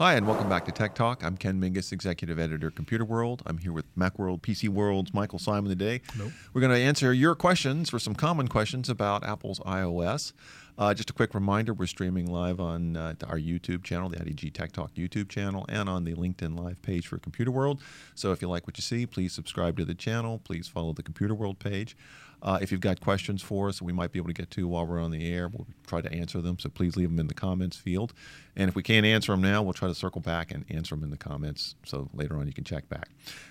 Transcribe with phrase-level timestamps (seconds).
[0.00, 1.22] Hi, and welcome back to Tech Talk.
[1.22, 3.42] I'm Ken Mingis, Executive Editor, Computer World.
[3.44, 6.00] I'm here with Macworld, PC World's Michael Simon today.
[6.14, 6.32] Hello.
[6.54, 10.32] We're going to answer your questions for some common questions about Apple's iOS.
[10.78, 14.54] Uh, just a quick reminder we're streaming live on uh, our YouTube channel, the IDG
[14.54, 17.82] Tech Talk YouTube channel, and on the LinkedIn Live page for Computer World.
[18.14, 20.38] So if you like what you see, please subscribe to the channel.
[20.38, 21.94] Please follow the Computer World page.
[22.42, 24.86] Uh, if you've got questions for us, we might be able to get to while
[24.86, 25.48] we're on the air.
[25.48, 28.12] We'll try to answer them, so please leave them in the comments field.
[28.56, 31.04] And if we can't answer them now, we'll try to circle back and answer them
[31.04, 31.74] in the comments.
[31.84, 33.08] So later on, you can check back.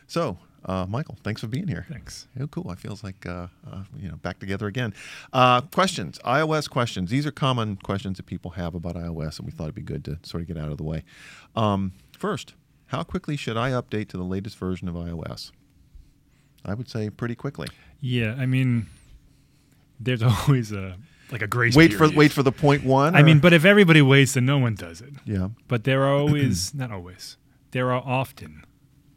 [0.08, 1.86] So, uh, Michael, thanks for being here.
[1.90, 2.28] Thanks.
[2.40, 2.72] Oh, cool.
[2.72, 4.94] It feels like uh, uh, you know back together again.
[5.32, 7.10] Uh, questions, iOS questions.
[7.10, 10.04] These are common questions that people have about iOS, and we thought it'd be good
[10.06, 11.04] to sort of get out of the way.
[11.56, 12.56] Um, first,
[12.88, 15.52] how quickly should I update to the latest version of iOS?
[16.66, 17.68] I would say pretty quickly.
[18.02, 18.88] Yeah, I mean,
[20.00, 20.98] there's always a
[21.32, 21.76] like a grace.
[21.76, 23.16] Wait for wait for the point one.
[23.16, 25.14] I or- mean, but if everybody waits, then no one does it.
[25.26, 25.50] yeah.
[25.68, 27.38] But there are always, not always,
[27.72, 28.64] there are often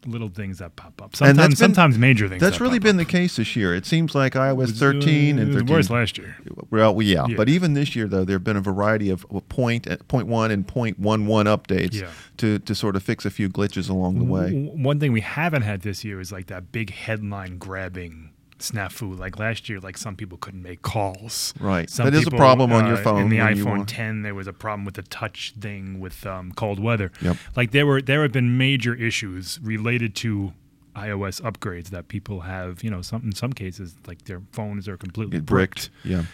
[0.07, 1.15] little things that pop up.
[1.15, 2.41] Sometimes, been- sometimes major things.
[2.41, 3.07] That's that really been up.
[3.07, 3.75] the case this year.
[3.75, 5.75] It seems like iOS was, 13 uh, and it was 13.
[5.75, 6.37] worse last year.
[6.71, 7.37] Well, yeah, Yeah.
[7.37, 10.51] but even this year though, there have been a variety of point, uh, point one
[10.51, 12.09] and point one one updates Yeah.
[12.39, 14.51] to to sort of fix a few glitches along the way.
[14.75, 18.31] One thing we haven't had this year is like that big headline grabbing
[18.63, 19.19] snafu.
[19.19, 21.53] Like last year, like some people couldn't make calls.
[21.61, 21.89] Right.
[21.91, 24.35] Some That is a people, problem on your uh, phone In the iPhone 10, there
[24.35, 27.13] was a problem with the touch thing with um, cold weather.
[27.21, 27.37] Yep.
[27.57, 30.53] Like there were there have been major issues related to
[30.97, 32.83] iOS upgrades that people have.
[32.85, 35.91] You know, some in some cases like their phones are completely Get bricked.
[36.05, 36.25] Yeah.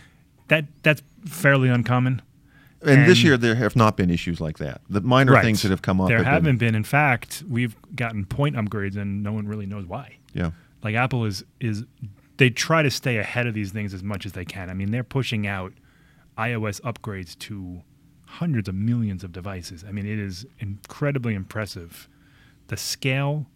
[0.49, 2.23] That that's fairly uncommon.
[2.81, 4.81] And, this year there have not been issues like that.
[4.89, 5.45] The minor Right.
[5.45, 6.07] things that have come up.
[6.07, 6.77] There have haven't been.
[6.77, 10.17] In fact, we've gotten point upgrades, and no one really knows why.
[10.33, 10.53] Yeah.
[10.85, 11.85] like Apple is is
[12.39, 14.71] they try to stay ahead of these things as much as they can.
[14.71, 15.73] I mean, they're pushing out
[16.39, 17.83] iOS upgrades to
[18.27, 19.85] hundreds of millions of devices.
[19.87, 22.09] I mean, it is incredibly impressive
[22.69, 23.47] the scale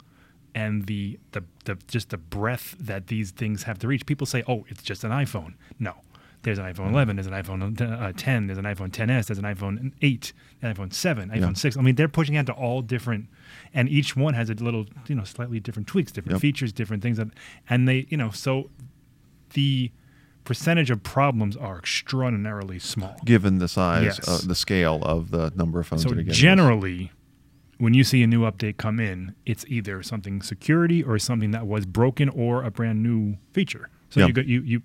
[0.54, 4.04] and the the, the just the breadth that these things have to reach.
[4.04, 5.94] People say, "Oh, it's just an iPhone." No.
[6.42, 9.44] There's an iPhone 11, there's an iPhone uh, 10, there's an iPhone 10s, there's an
[9.44, 10.32] iPhone 8,
[10.62, 11.53] an iPhone 7, iPhone Yeah.
[11.53, 11.76] 6.
[11.76, 13.28] I mean, they're pushing out to all different,
[13.72, 16.41] and each one has a little, you know, slightly different tweaks, different Yep.
[16.41, 17.28] features, different things, that,
[17.70, 18.70] and they, you know, so
[19.54, 19.92] the
[20.44, 23.16] percentage of problems are extraordinarily small.
[23.24, 24.28] Given the size, Yes.
[24.28, 27.12] uh, the scale of the number of phones So that are getting generally,
[27.78, 31.69] when you see a new update come in, it's either something security or something that
[31.69, 33.88] was broken or a brand new feature.
[34.10, 34.26] So Yeah.
[34.26, 34.82] you, go, you you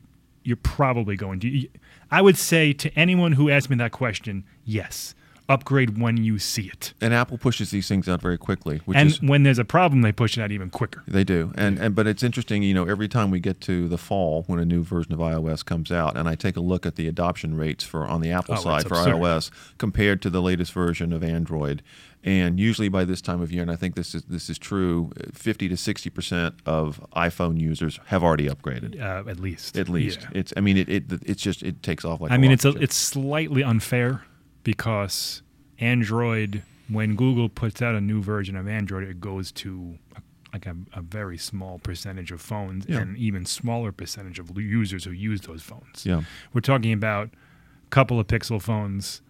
[0.48, 1.68] you're probably going to.
[2.10, 5.14] I would say to anyone who asked me that question, yes,
[5.50, 6.94] upgrade when you see it.
[7.02, 10.02] And Apple pushes these things out very quickly, which and is when there's a problem,
[10.02, 11.04] they push it out even quicker.
[11.08, 12.64] They do, and and but it's interesting.
[12.64, 15.64] You know, every time we get to the fall when a new version of iOS
[15.64, 18.56] comes out, and I take a look at the adoption rates for on the Apple
[18.58, 19.16] Oh, side for absurd.
[19.16, 21.82] iOS compared to the latest version of Android,
[22.24, 25.12] and usually by this time of year, and I think this is this is true,
[25.34, 29.00] fifty to sixty percent of iPhone users have already upgraded.
[29.02, 29.78] Uh, at least.
[29.78, 30.40] At least, Yeah.
[30.40, 30.54] it's.
[30.58, 32.32] I mean, it, it it's just it takes off like.
[32.32, 34.24] I a mean, it's a, it's slightly unfair
[34.68, 35.42] because
[35.80, 40.66] Android, when Google puts out a new version of Android, it goes to a, like
[40.66, 42.98] a, a very small percentage of phones Yeah.
[43.00, 46.06] and even smaller percentage of users who use those phones.
[46.06, 46.24] yeah,
[46.54, 49.22] We're talking about a couple of Pixel phones,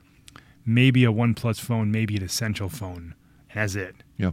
[0.65, 3.13] maybe a OnePlus phone, maybe an Essential phone,
[3.53, 3.95] that's it.
[4.17, 4.31] yeah,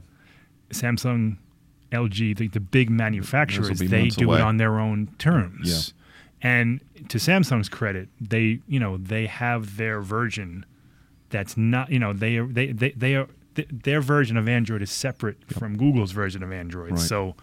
[0.71, 1.37] Samsung,
[1.93, 4.39] LG, the, the big manufacturers, they do away.
[4.39, 5.93] it on their own terms.
[6.43, 10.67] And to Samsung's credit, they you know they have their version
[11.35, 14.83] that's not you know they are they they, they are th- their version of Android
[14.83, 16.93] is separate from Google's version of Android.
[16.93, 16.99] Right.
[17.01, 17.35] So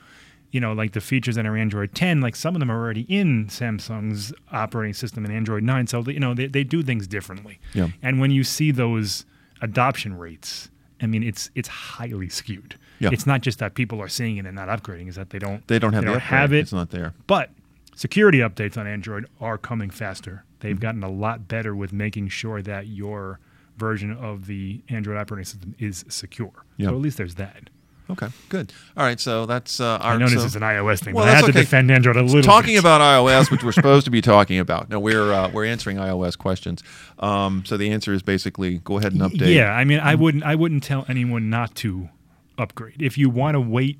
[0.51, 3.05] you know like the features in our Android 10, like some of them are already
[3.09, 5.87] in Samsung's operating system in Android 9.
[5.87, 7.59] So you know they, they do things differently.
[7.73, 7.89] Yeah.
[8.01, 9.25] And when you see those
[9.61, 10.69] adoption rates,
[11.01, 12.77] I mean it's it's highly skewed.
[12.99, 13.09] Yeah.
[13.11, 15.67] It's not just that people are seeing it and not upgrading; is that they don't
[15.67, 16.59] they don't have they the don't have it.
[16.59, 17.13] It's not there.
[17.27, 17.49] But
[17.95, 20.43] security updates on Android are coming faster.
[20.59, 20.81] They've Mm-hmm.
[20.81, 23.39] gotten a lot better with making sure that your
[23.77, 26.51] version of the Android operating system is secure.
[26.77, 26.87] Yeah.
[26.89, 27.69] So at least there's that.
[28.09, 28.73] Okay, good.
[28.97, 30.15] All right, so that's uh, our.
[30.15, 31.89] I know so- this is an iOS thing, Well, but I had that's to defend
[31.89, 32.41] Android a little.
[32.41, 32.79] talking bit.
[32.81, 34.89] about iOS, which we're supposed to be talking about.
[34.89, 36.83] No, we're uh, we're answering iOS questions.
[37.19, 40.43] Um, so the answer is basically go ahead and update Yeah, I mean, I wouldn't,
[40.43, 42.09] I wouldn't tell anyone not to
[42.57, 43.01] upgrade.
[43.01, 43.97] If you want to wait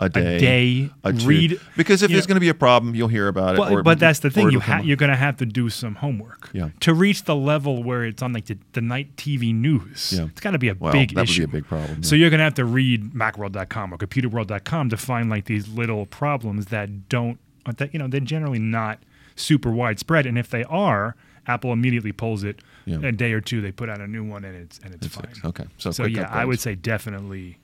[0.00, 1.26] a day, a day, a two.
[1.26, 3.58] read because if there's going to be a problem, you'll hear about it.
[3.58, 4.50] Well, or- but that's the thing.
[4.50, 6.50] you ha- you're going to have to do some homework.
[6.52, 6.70] Yeah.
[6.80, 10.12] To reach the level where it's on like the, the night TV news.
[10.16, 10.26] Yeah.
[10.26, 12.30] It's got to be a Well, big that would be a big problem, So you're
[12.30, 17.08] going to have to read MacWorld.com or ComputerWorld.com to find like these little problems that
[17.08, 17.38] don't
[17.76, 18.98] that you know they're generally not
[19.36, 21.14] super widespread, and if they are,
[21.46, 22.60] Apple immediately pulls it.
[22.86, 23.00] Yeah.
[23.02, 25.14] A day or two, they put out a new one, and it's and it's, It's
[25.16, 25.32] fine.
[25.44, 25.64] Okay.
[25.76, 27.58] So, So yeah, I would say definitely,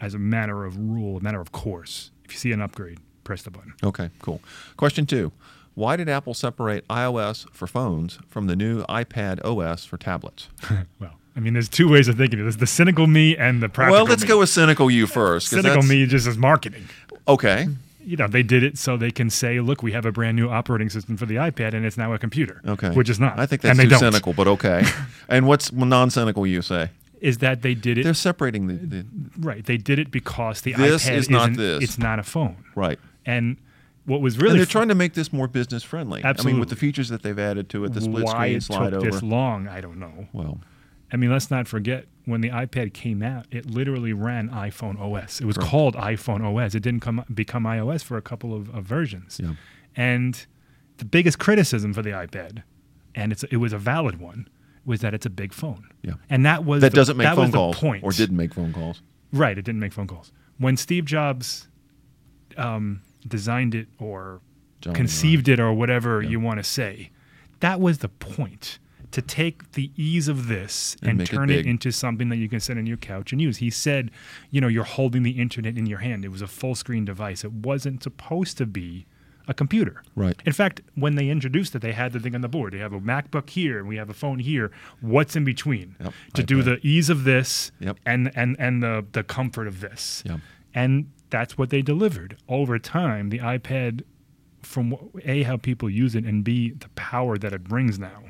[0.00, 3.42] as a matter of rule, a matter of course, if you see an upgrade, press
[3.42, 3.74] the button.
[3.82, 4.40] Okay, cool.
[4.76, 5.32] Question two
[5.74, 10.48] Why did Apple separate iOS for phones from the new iPad OS for tablets?
[11.00, 12.40] Well, I mean, there's two ways of thinking.
[12.40, 13.98] There's the cynical me and the practical.
[13.98, 14.28] well, let's me.
[14.28, 15.48] go with cynical you first.
[15.48, 16.88] cynical me just as marketing.
[17.28, 17.68] Okay.
[18.02, 20.48] You know, they did it so they can say, "Look, we have a brand new
[20.48, 22.90] operating system for the iPad, and it's now a computer." Okay.
[22.90, 23.38] which is not.
[23.38, 24.84] I think that's and too cynical, but okay.
[25.28, 26.88] and what's non cynical you say?
[27.20, 29.06] Is that they did it They're separating the, the
[29.38, 29.64] right?
[29.64, 31.82] They did it because the This iPad is not this.
[31.82, 32.64] It's not a phone.
[32.74, 32.98] right.
[33.24, 33.56] And
[34.04, 36.22] what was and really they're fu- trying to make this more business friendly.
[36.22, 36.50] Absolutely.
[36.50, 38.62] I mean, with the features that they've added to it, the split why screen it
[38.62, 39.10] slide took over.
[39.10, 40.28] this long, I don't know.
[40.32, 40.60] well,
[41.12, 45.40] I mean, let's not forget when the iPad came out, it literally ran iPhone OS.
[45.40, 46.74] It was called iPhone OS.
[46.74, 49.40] It didn't come become iOS for a couple of, of versions.
[49.42, 49.52] yeah.
[49.96, 50.46] And
[50.98, 52.62] the biggest criticism for the iPad,
[53.14, 54.48] and it's it was a valid one,
[54.86, 55.88] was that it's a big phone.
[56.02, 56.14] Yeah.
[56.30, 57.76] And that was That the- doesn't make phone calls.
[57.76, 58.04] point.
[58.04, 59.02] Or didn't make phone calls.
[59.32, 60.32] Right, it didn't make phone calls.
[60.58, 61.68] When Steve Jobs
[62.56, 64.40] um, designed it or
[64.94, 66.30] conceived it or whatever Yeah.
[66.30, 67.10] you want to say,
[67.60, 68.78] that was the point.
[69.12, 72.36] To take the ease of this And and, make it turn it, into something that
[72.36, 73.58] you can sit on your couch and use.
[73.58, 74.10] He said,
[74.50, 76.24] you know, you're holding the internet in your hand.
[76.24, 77.42] It was a full screen device.
[77.44, 79.06] It wasn't supposed to be
[79.48, 80.02] a computer.
[80.14, 80.40] Right.
[80.44, 82.72] In fact, when they introduced it, they had the thing on the board.
[82.72, 84.70] They have a MacBook here and we have a phone here.
[85.00, 85.94] What's in between?
[86.00, 87.98] Yep, To do the ease of this Yep.
[88.04, 90.22] and and and the the comfort of this.
[90.26, 90.40] Yep.
[90.74, 92.36] And that's what they delivered.
[92.48, 94.02] Over time, the iPad,
[94.62, 98.24] from a how people use it, and b the power that it brings now,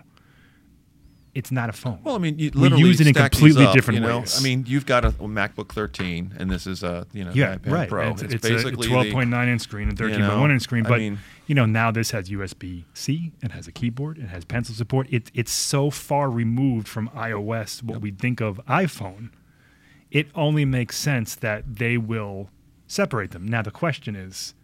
[1.37, 1.99] it's not a phone.
[2.03, 4.21] Well, I mean, you We literally use it in completely up, different you know?
[4.21, 4.41] ways.
[4.41, 7.71] I mean, you've got a, MacBook 13, and this is a you know yeah, iPad
[7.73, 7.89] right.
[7.89, 8.11] Pro.
[8.11, 10.99] It's, It's, it's basically a 12.9 inch screen and 13.1 know, inch screen, I but
[10.99, 14.75] mean- you know now this has USB C, it has a keyboard, it has pencil
[14.75, 15.07] support.
[15.11, 19.31] It, it's so far removed from iOS, what we think of iPhone.
[20.11, 22.49] It only makes sense that they will
[22.87, 23.47] separate them.
[23.47, 24.55] Now the question is,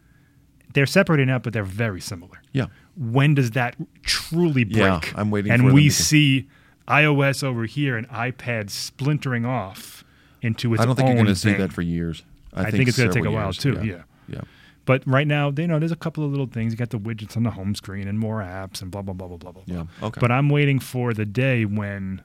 [0.72, 2.40] they're separated now, but they're very similar.
[2.52, 2.66] yeah.
[2.96, 4.76] When does that truly break?
[4.76, 6.48] Yeah, I'm waiting And we to- see
[6.88, 10.04] iOS over here and iPad splintering off
[10.40, 10.84] into its own.
[10.84, 12.22] I don't think you're going to see that for years.
[12.52, 13.58] I, I think it's gonna take several a while, years.
[13.58, 13.82] too, Yeah.
[13.82, 14.02] yeah.
[14.28, 14.40] yeah.
[14.84, 16.72] But right now, you know, there's a couple of little things.
[16.72, 19.28] You got the widgets on the home screen and more apps and blah blah blah
[19.28, 19.62] blah blah blah.
[19.66, 20.20] Yeah, okay.
[20.20, 22.20] But I'm waiting for the day when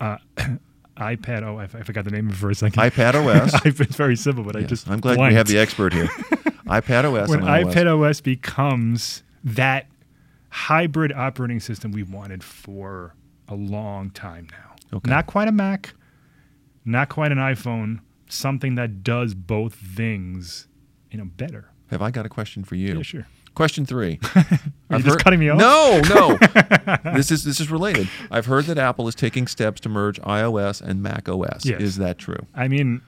[0.00, 0.16] uh,
[0.96, 1.42] iPad.
[1.42, 2.80] Oh, I, forgot the name of it for a second.
[2.82, 3.14] iPad
[3.44, 3.60] OS.
[3.66, 4.88] it's very simple, but I just.
[4.88, 6.06] I'm glad we have the expert here.
[6.66, 9.86] iPad OS when iPad OS becomes that
[10.48, 13.14] hybrid operating system we wanted for
[13.48, 14.96] a long time now.
[14.98, 15.10] Okay.
[15.10, 15.94] Not quite a Mac,
[16.84, 20.68] not quite an iPhone, something that does both things,
[21.10, 21.70] you know, better.
[21.90, 22.96] Have I got a question for you?
[22.96, 23.26] Yeah, sure.
[23.54, 24.18] Question three.
[24.90, 25.58] Are you just cutting me off?
[25.58, 26.36] No, no.
[27.14, 28.08] this is this is related.
[28.30, 31.64] I've heard that Apple is taking steps to merge iOS and Mac OS.
[31.64, 31.80] Yes.
[31.80, 32.46] Is that true?
[32.54, 33.00] I mean,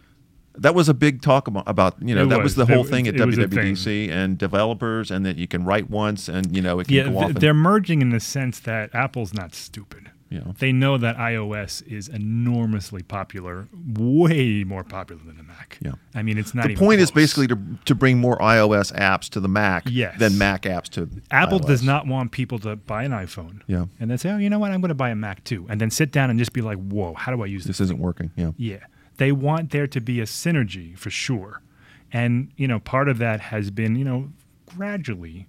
[0.55, 2.67] That was a big talk about, about you know It that was was.
[2.67, 6.29] the whole was- thing at it WWDC and developers and that you can write once
[6.29, 7.31] and you know it can yeah, go th- off.
[7.31, 10.11] and- they're merging in the sense that Apple's not stupid.
[10.31, 10.55] Know.
[10.59, 15.79] They know that iOS is enormously popular, way more popular than the Mac.
[15.81, 15.93] Yeah.
[16.15, 19.41] I mean, it's not The point is basically to to bring more iOS apps to
[19.41, 20.19] the Mac Yes.
[20.19, 23.61] than Mac apps to Apple does not want people to buy an iPhone.
[23.67, 23.87] Yeah.
[24.01, 24.73] And then say, oh, you know what?
[24.73, 25.67] I'm going to buy a Mac too.
[25.69, 27.79] And then sit down and just be like, whoa, how do I use this?
[27.79, 28.31] This isn't working.
[28.37, 28.51] Yeah.
[28.57, 28.85] Yeah.
[29.19, 31.63] They want there to be a synergy for sure.
[32.13, 34.31] And, you know, part of that has been, you know,
[34.67, 35.47] gradually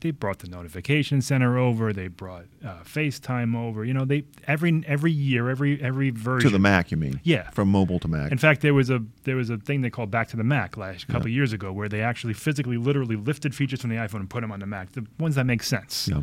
[0.00, 3.84] they brought the notification center over, they brought uh, FaceTime over.
[3.84, 7.20] You know, they every every year, every every version To the Mac, you mean?
[7.24, 7.50] Yeah.
[7.50, 8.30] From mobile to Mac.
[8.30, 10.76] In fact, there was a there was a thing they called Back to the Mac
[10.76, 14.20] last a couple years ago, where they actually physically, literally lifted features from the iPhone
[14.20, 16.08] and put them on the Mac, the ones that make sense.
[16.08, 16.22] Yeah.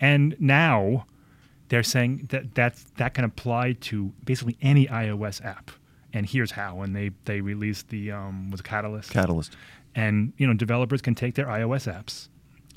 [0.00, 1.04] And now
[1.68, 5.70] they're saying that that that can apply to basically any iOS app.
[6.12, 6.80] And here's how.
[6.80, 9.56] And they they released the um, was it Catalyst, Catalyst.
[9.94, 12.28] and you know developers can take their iOS apps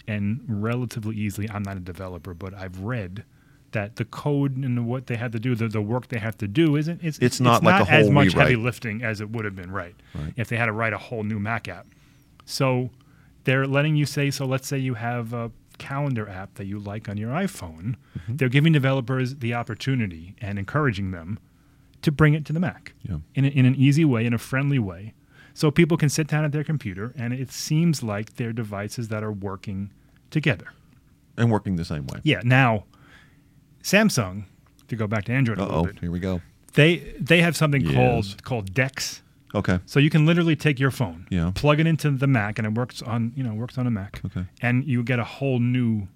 [0.07, 1.50] and relatively easily.
[1.50, 3.24] I'm not a developer, but I've read.
[3.72, 6.48] That the code and what they have to do, the, the work they have to
[6.48, 9.72] do, isn't it's It's not like as much heavy lifting as it would have been,
[9.72, 9.95] right?
[10.13, 10.31] Right.
[10.38, 11.88] If they had to write a whole new Mac app.
[12.45, 12.91] So
[13.45, 17.10] they're letting you say, so let's say you have a calendar app that you like
[17.10, 17.95] on your iPhone.
[18.15, 18.36] Mm-hmm.
[18.36, 21.39] They're giving developers the opportunity and encouraging them
[22.03, 23.17] to bring it to the Mac Yeah.
[23.33, 25.13] in, a, in an easy way, in a friendly way.
[25.53, 29.24] So people can sit down at their computer and it seems like they're devices that
[29.24, 29.91] are working
[30.31, 30.67] together.
[31.38, 32.19] And working the same way.
[32.24, 32.41] Yeah.
[32.43, 32.86] Now,
[33.83, 34.45] Samsung,
[34.88, 35.86] to go back to Android a Uh little oh.
[35.86, 36.41] bit, Here we go.
[36.74, 37.93] they they have something Yes.
[37.95, 39.22] called called Dex.
[39.55, 39.79] Okay.
[39.86, 41.51] So you can literally take your phone, Yeah.
[41.53, 44.22] plug it into the Mac, and it works on you know works on a Mac,
[44.25, 44.45] Okay.
[44.62, 46.07] and you get a whole new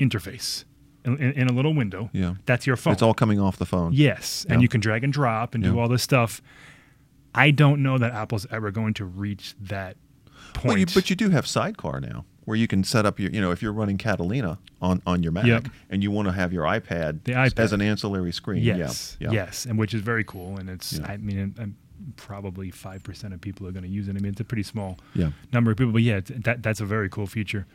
[0.00, 0.64] interface.
[1.04, 2.10] in, in a little window.
[2.12, 2.34] Yeah.
[2.46, 2.92] That's your phone.
[2.92, 3.92] It's all coming off the phone.
[3.92, 6.42] Yes, and you can drag and drop and do all this stuff.
[7.36, 9.96] I don't know that Apple's ever going to reach that
[10.54, 10.64] point.
[10.66, 13.40] Well, you, but you do have Sidecar now, where you can set up your, you
[13.40, 15.68] know, if you're running Catalina on, on your Mac Yep.
[15.90, 17.58] and you want to have your iPad, The iPad.
[17.58, 18.62] as an ancillary screen.
[18.62, 19.28] yes, Yeah.
[19.28, 19.34] yeah.
[19.44, 20.56] yes, and which is very cool.
[20.58, 21.06] And it's, Yeah.
[21.06, 21.76] I mean, I'm
[22.16, 24.16] probably five percent of people are going to use it.
[24.16, 25.30] I mean, it's a pretty small Yeah.
[25.52, 27.66] number of people, but yeah, it's, that that's a very cool feature.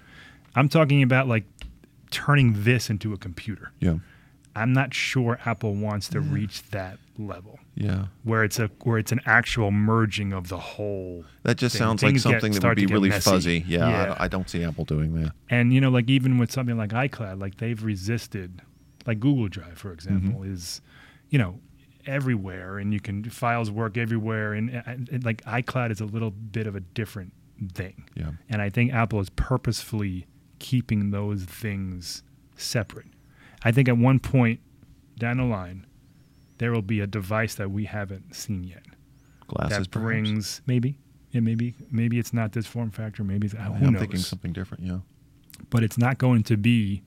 [0.56, 1.44] I'm talking about like
[2.10, 3.72] turning this into a computer.
[3.80, 3.96] Yeah.
[4.56, 8.08] I'm not sure Apple wants to reach that level Yeah.
[8.24, 11.80] where it's a where it's an actual merging of the whole That just thing.
[11.80, 13.30] sounds like Things get- something that would be really messy.
[13.30, 13.64] fuzzy.
[13.68, 14.16] Yeah, Yeah.
[14.20, 15.32] I, I don't see Apple doing that.
[15.50, 18.62] And you know, like even with something like iCloud, like they've resisted,
[19.08, 20.54] like Google Drive, for example, Mm-hmm.
[20.54, 20.82] is,
[21.30, 21.60] you know,
[22.06, 26.32] everywhere, and you can files work everywhere, and, and, and, like iCloud is a little
[26.32, 27.32] bit of a different
[27.74, 28.04] thing.
[28.16, 28.32] Yeah.
[28.50, 30.26] And I think Apple is purposefully
[30.60, 32.24] keeping those things
[32.58, 33.08] separate.
[33.64, 34.60] I think at one point
[35.20, 35.86] down the line,
[36.62, 38.84] there will be a device that we haven't seen yet
[39.48, 40.06] Glasses, that perhaps?
[40.06, 40.98] brings maybe.
[41.32, 43.24] Yeah, maybe maybe it's not this form factor.
[43.24, 44.00] Maybe it's, who I'm knows?
[44.00, 44.84] thinking something different.
[44.86, 45.00] Yeah.
[45.70, 47.04] but it's not going to be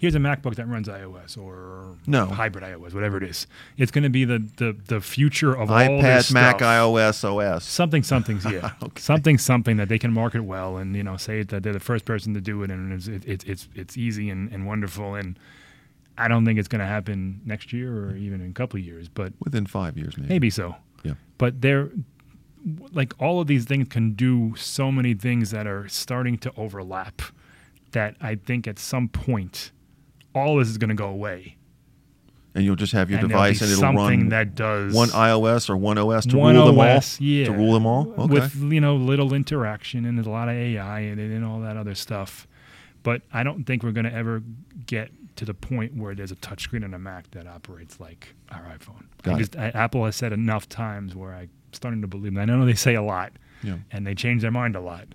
[0.00, 2.26] here's a MacBook that runs iOS or No.
[2.26, 3.48] hybrid iOS, whatever it is.
[3.76, 6.68] It's going to be the the, the future of all this iPad, Mac, stuff.
[6.68, 7.24] iOS,
[7.56, 7.64] OS.
[7.64, 9.00] Something, something's yeah, Okay.
[9.00, 12.04] something, something that they can market well, and you know, say that they're the first
[12.04, 15.14] person to do it, and it's it, it's it's it's easy and, and wonderful.
[15.16, 15.36] And
[16.18, 18.84] I don't think it's going to happen next year or even in a couple of
[18.84, 20.28] years, but Within five years, maybe.
[20.28, 20.74] maybe so.
[21.04, 21.14] Yeah.
[21.38, 21.90] But they're
[22.92, 27.22] like all of these things can do so many things that are starting to overlap
[27.92, 29.70] that I think at some point
[30.34, 31.56] all this is going to go away.
[32.54, 35.70] And you'll just have your and device and it'll something run that does one iOS
[35.70, 37.00] or one OS to one rule them all.
[37.20, 38.12] Yeah, To rule them all.
[38.18, 38.34] Okay.
[38.34, 41.76] with you know little interaction and there's a lot of AI and, and all that
[41.76, 42.48] other stuff.
[43.04, 44.42] But I don't think we're going to ever
[44.86, 48.62] get to the point where there's a touchscreen on a Mac that operates like our
[48.76, 49.04] iPhone.
[49.24, 52.34] I just, I, Apple has said enough times where I'm starting to believe.
[52.34, 52.42] Them.
[52.42, 53.76] I know they say a lot, yeah.
[53.92, 55.06] and they change their mind a lot,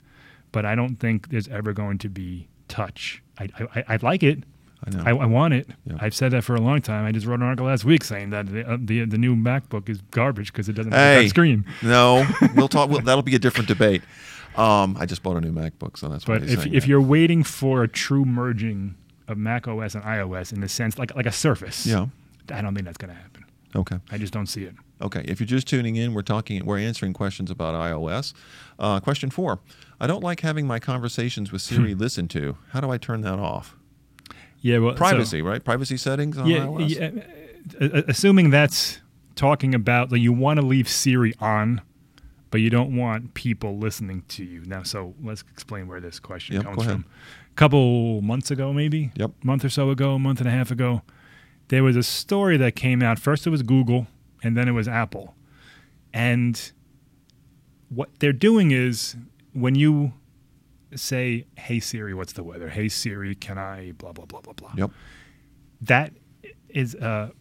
[0.54, 3.22] but I don't think there's ever going to be touch.
[3.38, 4.44] I, I, I'd like it.
[4.86, 5.04] I know.
[5.06, 5.68] I, I want it.
[5.86, 5.98] Yeah.
[6.00, 7.06] I've said that for a long time.
[7.06, 9.90] I just wrote an article last week saying that the uh, the, the new MacBook
[9.90, 11.22] is garbage because it doesn't have a Hey.
[11.24, 11.66] touch screen.
[11.82, 12.26] no,
[12.56, 12.90] we'll talk.
[12.90, 14.02] Well, that'll be a different debate.
[14.56, 16.88] Um, I just bought a new MacBook, so that's But if if that.
[16.88, 18.96] you're waiting for a true merging
[19.28, 22.08] of Mac OS and iOS in the sense like like a Surface, yeah,
[22.52, 23.46] I don't think that's going to happen.
[23.76, 23.98] okay.
[24.12, 24.76] I just don't see it.
[25.02, 28.34] Okay, if you're just tuning in, we're talking, we're answering questions about iOS.
[28.80, 29.60] Uh, question four:
[30.00, 31.62] I don't like having my conversations with.
[31.62, 32.58] Siri listened to.
[32.70, 33.76] How do I turn that off?
[34.62, 35.64] Yeah, well, so- Privacy, right?
[35.64, 37.24] Privacy settings on yeah, iOS.
[37.80, 39.00] yeah, assuming that's
[39.36, 41.82] talking about like you want to leave Siri on,
[42.54, 44.64] but you don't want people listening to you.
[44.68, 47.06] Now, so let's explain where this question Yep, comes from.
[47.50, 49.12] A couple months ago, maybe.
[49.16, 49.32] Yep.
[49.44, 51.02] month or so ago, a month and a half ago,
[51.70, 53.18] there was a story that came out.
[53.18, 54.06] First, it was Google,
[54.44, 55.34] and then it was Apple,
[56.14, 56.72] and
[57.90, 59.16] what they're doing is
[59.54, 60.14] when you
[60.94, 64.74] say, "Hey Siri, what's the weather?" "Hey Siri, can I?" Blah blah blah blah blah
[64.78, 64.92] Yep.
[65.82, 66.14] that
[66.70, 67.32] is uh,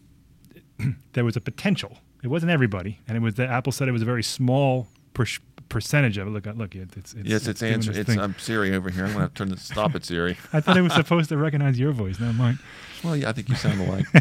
[1.13, 1.99] there was a potential.
[2.23, 5.25] It wasn't everybody, and it was that Apple said it was a very small per-
[5.69, 6.31] percentage of it.
[6.31, 7.91] Look, look, it, it's, it's yes, it's, doing answer.
[7.91, 8.17] its It's.
[8.17, 9.05] I'm Siri over here.
[9.05, 9.63] I'm gonna have to turn this.
[9.63, 10.37] Stop it, Siri.
[10.53, 12.59] I thought it was supposed to recognize your voice, not mine.
[13.03, 14.05] Well, yeah, I think you sound alike.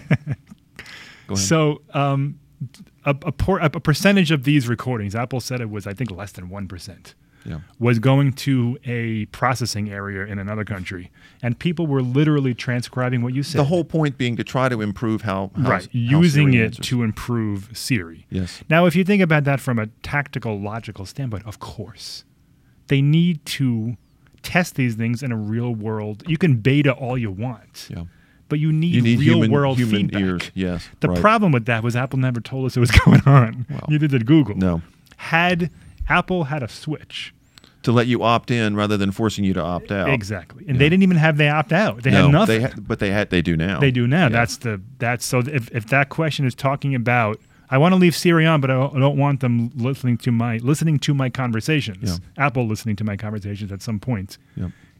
[1.27, 1.39] Go ahead.
[1.39, 2.39] So, um,
[3.05, 6.33] a, a, por- a percentage of these recordings, Apple said it was, I think, less
[6.33, 7.15] than one percent.
[7.45, 7.61] Yeah.
[7.79, 11.11] was going to a processing area in another country,
[11.43, 13.59] and people were literally transcribing what you said.
[13.59, 16.65] The whole point being to try to improve how, how right, how using Siri it
[16.67, 16.87] answers.
[16.87, 18.27] to improve Siri.
[18.31, 18.63] Yes.
[18.69, 22.25] Now, if you think about that from a tactical, logical standpoint, of course,
[22.89, 23.97] they need to
[24.43, 26.25] test these things in a real world.
[26.27, 28.05] You can beta all you want, Yeah.
[28.49, 30.21] but you need, You need real human world human feedback.
[30.21, 30.51] ears.
[30.55, 30.89] Yes.
[31.01, 31.21] The right.
[31.21, 33.67] problem with that was Apple never told us it was going on.
[33.71, 34.57] Well, Neither did Google.
[34.57, 34.83] No.
[35.17, 35.71] Had
[36.09, 37.35] Apple had a switch,
[37.83, 40.09] To let you opt in rather than forcing you to opt out.
[40.09, 40.79] exactly, and Yeah.
[40.81, 42.03] they didn't even have the opt out.
[42.03, 42.63] They no, had nothing.
[42.63, 43.31] They ha- but they had.
[43.31, 43.81] They do now.
[43.81, 44.25] They do now.
[44.25, 44.29] Yeah.
[44.31, 47.41] That's the that's so if if that question is talking about
[47.71, 50.99] I want to leave Siri on, but I don't want them listening to my listening
[51.01, 52.21] to my conversations.
[52.37, 52.45] Yeah.
[52.47, 54.37] Apple listening to my conversations at some point.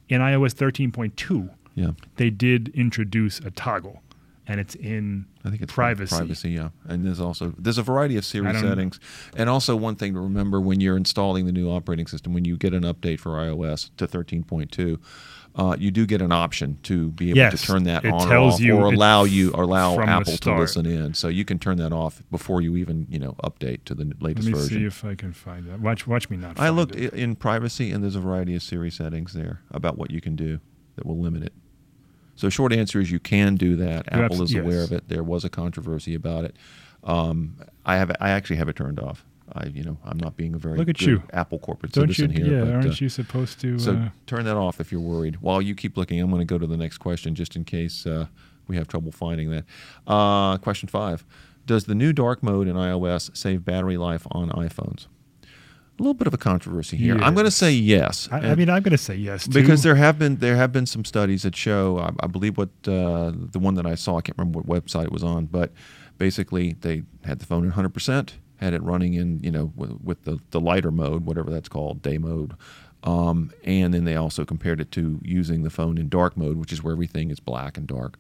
[0.09, 1.91] In iOS 13.2, Yeah.
[2.17, 4.03] they did introduce a toggle,
[4.47, 6.17] and it's in I think it's privacy.
[6.17, 6.71] Privacy, yeah.
[6.87, 8.99] And there's also there's a variety of Siri settings,
[9.37, 12.57] and also one thing to remember when you're installing the new operating system, when you
[12.57, 14.99] get an update for iOS to 13.2,
[15.55, 18.37] uh, you do get an option to be able Yes, to turn that on or
[18.37, 21.15] off, or allow you or allow Apple to listen in.
[21.15, 24.49] So you can turn that off before you even you know update to the latest
[24.49, 24.53] version.
[24.53, 24.79] Let me version.
[24.79, 25.81] see if I can find that.
[25.81, 26.59] Watch watch me not.
[26.59, 27.13] I looked it.
[27.13, 30.61] in privacy, and there's a variety of Siri settings there about what you can do
[30.97, 31.53] that will limit it.
[32.37, 34.09] So short answer is you can do that.
[34.13, 35.09] You Apple is aware of it.
[35.09, 36.57] There was a controversy about it.
[37.05, 39.25] Um, I have I actually have it turned off.
[39.53, 41.23] I you know I'm not being a very Look at good you.
[41.33, 42.47] Apple corporate Don't you, here.
[42.47, 43.79] Yeah, but, aren't uh, you supposed to?
[43.79, 45.37] so uh, turn that off if you're worried.
[45.41, 48.07] While you keep looking, I'm going to go to the next question just in case
[48.07, 48.27] uh,
[48.69, 49.65] we have trouble finding that.
[50.07, 51.25] Uh, question five:
[51.67, 55.07] Does the new dark mode in iOS save battery life on iPhones?
[56.03, 57.17] A little bit of a controversy here.
[57.17, 58.29] I'm going to say yes.
[58.33, 59.53] I, I mean, I'm going to say yes too.
[59.53, 62.71] because there have been there have been some studies that show I, I believe what
[62.89, 65.71] uh, the one that I saw I can't remember what website it was on but
[66.19, 69.93] basically they had the phone in 100 percent had it running in you know with,
[70.03, 72.55] with the the lighter mode whatever that's called day mode
[73.05, 76.73] um, and then they also compared it to using the phone in dark mode which
[76.73, 78.19] is where everything is black and dark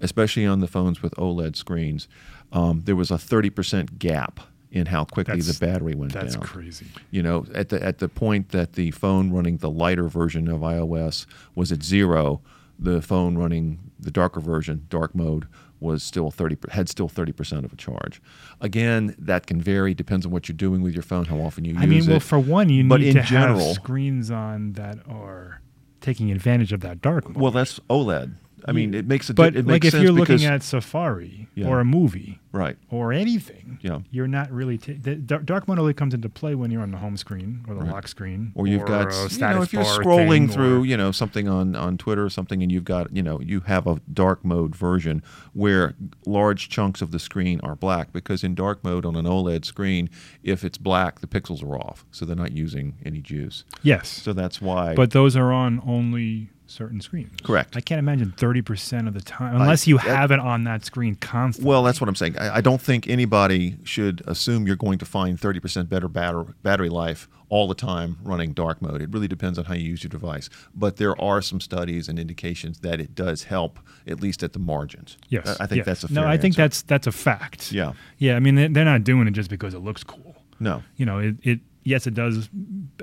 [0.00, 2.06] especially on the phones with OLED screens
[2.52, 4.38] um, there was a 30 percent gap
[4.74, 6.86] in how quickly That's- the battery went that's down That's crazy.
[7.10, 10.60] you know, at the at the point that the phone running the lighter version of
[10.60, 12.42] iOS was at zero,
[12.78, 15.46] the phone running the darker version, dark mode,
[15.80, 18.20] was still thirty had still thirty percent of a charge.
[18.60, 21.76] Again, that can vary, depends on what you're doing with your phone, how often you
[21.78, 21.96] I use mean, it.
[21.96, 24.98] I mean, well, for one, you But need in to general- have screens on that
[25.08, 25.60] are
[26.00, 27.36] taking advantage of that dark mode.
[27.40, 28.34] well, that's OLED.
[28.66, 31.66] I mean, it makes a but it like if you're looking at Safari Yeah.
[31.68, 33.98] or a movie right, or anything, Yeah.
[34.10, 34.78] you're not really.
[34.78, 37.74] Ta- the dark mode only comes into play when you're on the home screen or
[37.74, 37.90] the Right.
[37.90, 41.10] lock screen, or you've got a you know if you're scrolling through or- you know
[41.12, 44.44] something on on Twitter or something and you've got you know you have a dark
[44.44, 45.94] mode version where
[46.26, 50.08] large chunks of the screen are black because in dark mode on an OLED screen
[50.42, 54.32] if it's black the pixels are off so they're not using any juice yes, so
[54.32, 57.32] that's why but those are on only certain screens.
[57.42, 57.76] Correct.
[57.76, 60.84] I can't imagine thirty percent of the time, unless you that- have it on that
[60.84, 61.68] screen constantly.
[61.68, 65.04] well that's what I'm saying I, I don't think anybody should assume you're going to
[65.04, 69.58] find 30% better batter, battery life all the time running dark mode it really depends
[69.58, 73.14] on how you use your device but there are some studies and indications that it
[73.14, 75.86] does help at least at the margins Yes, I I think yes.
[76.00, 76.24] that's a no.
[76.26, 76.62] I think answer.
[76.62, 77.70] that's that's a fact.
[77.72, 77.92] Yeah.
[78.18, 78.36] yeah.
[78.36, 80.36] I mean, they- they're not doing it just because it looks cool.
[80.58, 81.36] no You know, it.
[81.42, 82.48] it yes, it does.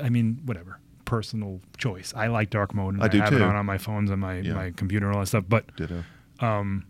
[0.01, 0.79] I mean, whatever.
[1.11, 2.13] Personal choice.
[2.15, 4.21] I like dark mode, and I I, do have it on on my phones and
[4.21, 4.53] my Yeah.
[4.53, 5.43] my computer and all that stuff.
[5.47, 6.03] But ditto
[6.41, 6.85] um,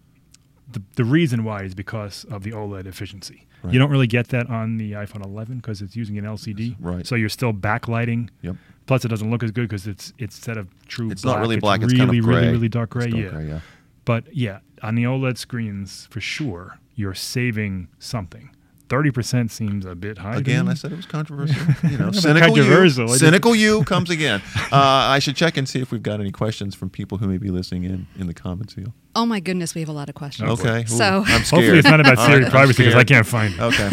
[0.72, 3.48] the the reason why is because of the OLED efficiency.
[3.64, 3.74] Right.
[3.74, 6.78] You don't really get that on the iPhone 11 because it's using an LCD.
[6.80, 7.06] Right.
[7.06, 8.30] So you're still backlighting.
[8.42, 8.56] Yep.
[8.88, 11.12] Plus, it doesn't look as good because it's it's instead of true.
[11.12, 11.82] It's black, not really black.
[11.82, 13.06] It's really, kind of really, really dark gray.
[13.06, 13.30] It's yeah.
[13.30, 13.60] gray, yeah.
[14.06, 18.50] But yeah, on the OLED screens, for sure, you're saving something.
[18.92, 20.34] Thirty percent seems a bit high.
[20.34, 20.72] to Again, me.
[20.72, 21.56] I said it was controversial.
[21.90, 23.08] You know, cynical controversial.
[23.10, 23.16] You.
[23.18, 24.42] Cynical you comes again.
[24.72, 27.38] Uh, I should check and see if we've got any questions from people who may
[27.38, 28.92] be listening in in the comments field.
[29.16, 30.50] Oh my goodness, we have a lot of questions.
[30.60, 30.82] Okay.
[30.84, 31.46] Ooh, So- I'm scared.
[31.64, 33.60] Hopefully, it's not about All Siri right, privacy because I can't find it.
[33.62, 33.90] Okay.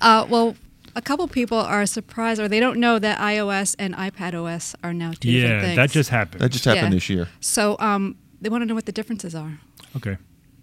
[0.00, 0.56] Uh, well,
[0.94, 4.94] a couple people are surprised or they don't know that iOS and iPad OS are
[4.94, 6.40] now two different Yeah, that just happened.
[6.40, 6.96] That just happened Yeah.
[6.96, 7.28] this year.
[7.40, 9.58] So um, they want to know what the differences are.
[9.96, 10.16] okay.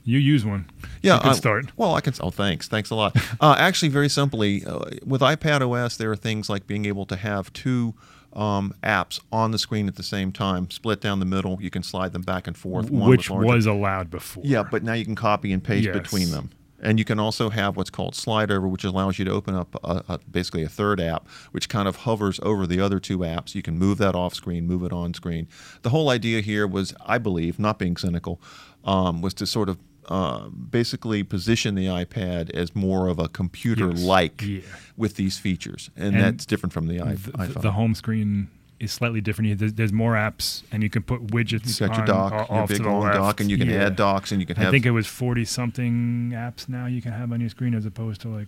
[0.06, 0.66] You use one.
[1.02, 1.66] Yeah, It's a good I- start.
[1.78, 2.14] Well, I can.
[2.20, 2.68] Oh, thanks.
[2.68, 3.16] Thanks a lot.
[3.42, 7.16] uh, actually, very simply, uh, with iPad OS, there are things like being able to
[7.16, 7.94] have two
[8.34, 11.60] um, apps on the screen at the same time, split down the middle.
[11.62, 12.90] You can slide them back and forth.
[12.90, 14.44] one which was allowed before.
[14.46, 15.96] Yeah, but now you can copy and paste Yes.
[15.96, 16.50] between them.
[16.82, 19.74] And you can also have what's called slide over, which allows you to open up
[19.86, 23.56] a, a, basically a third app, which kind of hovers over the other two apps.
[23.56, 25.48] You can move that off screen, move it on screen.
[25.84, 28.42] The whole idea here was, I believe, not being cynical,
[28.84, 29.78] um, was to sort of
[30.10, 34.62] uh, basically position the iPad as more of a computer-like Yeah.
[34.98, 37.62] with these features, and, And that's different from the iPhone.
[37.62, 39.58] the home screen is slightly different.
[39.60, 41.80] There's, there's more apps, and you can put widgets.
[41.80, 43.16] You've got your on- dock, o- your big long left.
[43.16, 43.86] dock, and you can Yeah.
[43.86, 47.02] add docks, and you can have I think it was forty something apps now you
[47.02, 48.48] can have on your screen as opposed to like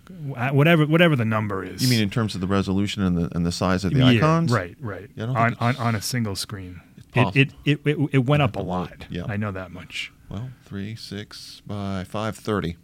[0.53, 1.81] whatever whatever the number is.
[1.81, 4.07] You mean in terms of the resolution and the and the size of the Yeah,
[4.07, 4.51] icons?
[4.51, 5.09] Right, right.
[5.15, 6.81] Yeah, on, on on a single screen.
[7.17, 8.89] It, it, it, it, it went up a have to look.
[8.89, 9.05] lot.
[9.09, 9.23] Yeah.
[9.29, 10.11] I know that much.
[10.29, 12.77] Well, three, six by five thirty.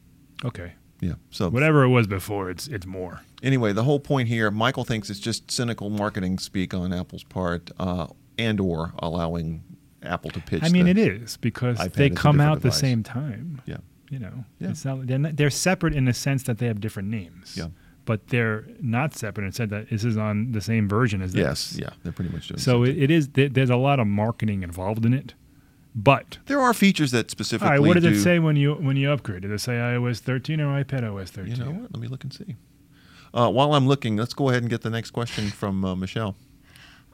[0.45, 0.73] Okay.
[0.99, 1.13] Yeah.
[1.31, 3.21] So Whatever it was before, it's it's more.
[3.41, 7.71] anyway, the whole point here, Michael thinks it's just cynical marketing speak on Apple's part,
[7.79, 9.63] uh, and or allowing
[10.03, 10.63] Apple to pitch.
[10.63, 13.61] I mean, it is because iPad they is come out the same time.
[13.65, 13.77] Yeah.
[14.09, 14.73] You know, Yeah.
[14.83, 17.55] not, they're, not, they're separate in the sense that they have different names.
[17.57, 17.67] Yeah.
[18.03, 21.39] But they're not separate and said that this is on the same version as this.
[21.41, 21.77] Yes.
[21.79, 21.89] Yeah.
[22.03, 22.57] They're pretty much doing.
[22.57, 23.29] the So same it, it is.
[23.29, 25.33] There's a lot of marketing involved in it.
[25.93, 27.69] But There are features that specifically.
[27.71, 29.41] right, what did it say when you when you upgrade?
[29.41, 31.55] Did it say iOS 13 or iPad OS 13?
[31.55, 31.91] You know what?
[31.93, 32.55] Let me look and see.
[33.33, 36.35] Uh, while I'm looking, let's go ahead and get the next question from uh, Michelle.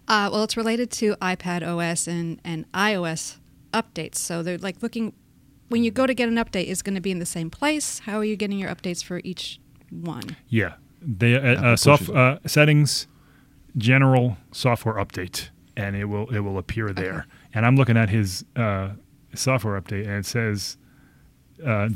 [0.08, 3.38] Uh, well, it's related to iPad OS and, and iOS
[3.74, 4.16] updates.
[4.16, 5.14] So they're like looking
[5.70, 8.00] when you go to get an update, is going to be in the same place.
[8.00, 9.60] How are you getting your updates for each
[9.90, 10.38] one?
[10.48, 13.08] Yeah, they uh, uh, soft uh, settings,
[13.76, 17.20] general software update, and it will it will appear there.
[17.20, 17.28] Okay.
[17.54, 18.90] And I'm looking at his uh,
[19.34, 20.78] software update, and it says
[21.66, 21.90] uh,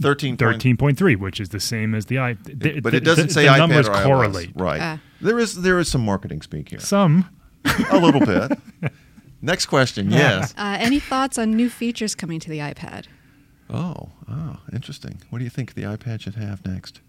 [0.00, 0.32] 13.
[0.36, 2.34] point- thirteen point three, which is the same as the i.
[2.34, 4.04] th- but th- it doesn't the, say the iPad numbers or iOS.
[4.04, 4.50] correlate.
[4.54, 4.80] Right.
[4.80, 5.00] Ah.
[5.20, 6.78] there is there is some marketing speak here.
[6.80, 7.28] Some.
[7.90, 8.58] a little bit.
[9.42, 10.10] Next question.
[10.12, 10.54] Yes.
[10.56, 13.06] Uh, any thoughts on new features coming to the iPad?
[13.70, 15.20] Oh, oh, interesting.
[15.30, 17.00] What do you think the iPad should have next?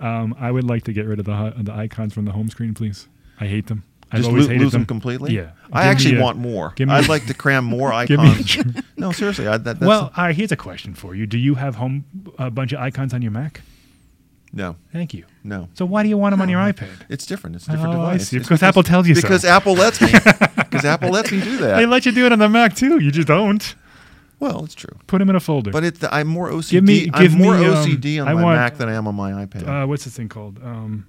[0.00, 2.74] Um, I would like to get rid of the the icons from the home screen,
[2.74, 3.08] please.
[3.40, 3.84] I hate them.
[4.14, 4.82] I've Just lo- lose them.
[4.82, 5.34] them completely.
[5.34, 5.50] Yeah.
[5.72, 6.72] I Give me actually a- want more.
[6.76, 8.46] give me- I'd like to cram more Give me icons.
[8.50, 8.62] tr-
[8.96, 9.46] no, seriously.
[9.46, 11.26] I, that, that's well, here's a question for you.
[11.26, 12.04] Do you have home
[12.38, 13.60] a bunch of icons on your Mac?
[14.52, 15.24] no, Thank you.
[15.42, 15.68] no.
[15.74, 16.88] So why do you want them on your iPad?
[17.08, 17.56] It's different.
[17.56, 18.30] It's a different Oh, device.
[18.30, 19.22] Because Apple tells you so.
[19.22, 20.12] because Apple lets me.
[20.74, 21.76] Because Apple lets me do that.
[21.76, 23.00] They let you do it on the Mac too.
[23.02, 23.74] You just don't.
[24.40, 24.96] well, it's true.
[25.06, 25.70] Put them in a folder.
[25.70, 26.70] But it, I'm more OCD.
[26.70, 29.06] Give me- I'm more me, um, OCD on I my want- Mac than I am
[29.06, 29.68] on my iPad.
[29.84, 30.58] uh, what's this thing called?
[30.64, 31.06] Um,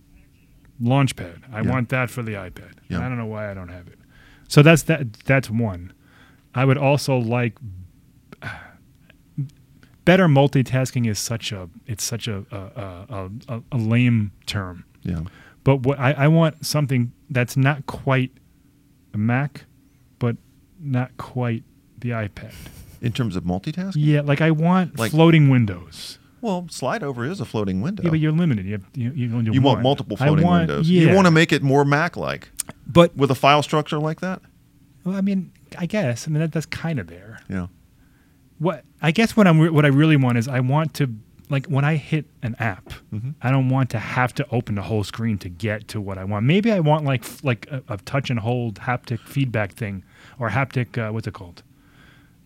[0.81, 1.41] Launchpad.
[1.53, 1.71] I Yeah.
[1.71, 2.73] want that for the iPad.
[2.89, 2.99] Yeah.
[2.99, 3.99] I don't know why I don't have it.
[4.47, 5.13] So that's that.
[5.25, 5.93] That's one.
[6.53, 7.57] I would also like
[10.05, 11.07] better multitasking.
[11.07, 14.85] Is such a it's such a a, a, a, a lame term.
[15.03, 15.21] yeah.
[15.63, 18.31] But what I, I want something that's not quite
[19.13, 19.65] a Mac,
[20.19, 20.37] but
[20.79, 21.63] not quite
[21.97, 22.53] the iPad.
[23.01, 23.93] In terms of multitasking.
[23.95, 26.19] Yeah, like I want Like- floating windows.
[26.45, 28.03] Well, slide over is a floating window.
[28.03, 28.65] Yeah, but you're limited.
[28.65, 30.87] You have, you, you, only you want multiple floating want- windows.
[30.89, 31.09] Yeah.
[31.09, 32.49] You want to make it more Mac-like
[32.87, 34.41] but with a file structure like that.
[35.03, 37.39] well, I mean, I guess I mean that, that's kind of there.
[37.49, 37.67] Yeah.
[38.59, 41.09] What I guess what I'm re- what I really want is I want to
[41.49, 43.33] like when I hit an app, Mhm.
[43.41, 46.23] I don't want to have to open the whole screen to get to what I
[46.25, 46.45] want.
[46.45, 50.03] Maybe I want like f- like a, a touch and hold haptic feedback thing
[50.39, 51.63] or haptic uh, what's it called?